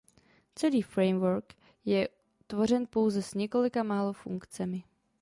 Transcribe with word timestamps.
Celý 0.55 0.81
framework 0.81 1.53
je 1.85 2.07
tvořen 2.47 2.87
pouze 2.89 3.21
s 3.21 3.33
několika 3.33 3.83
málo 3.83 4.13
funkcemi. 4.13 4.83